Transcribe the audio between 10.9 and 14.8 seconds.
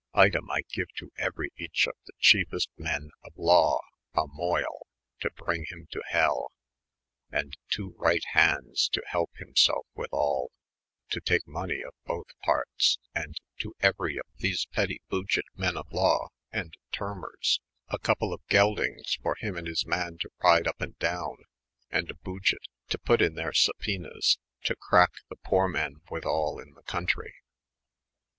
to take money of both partes: and to euery of these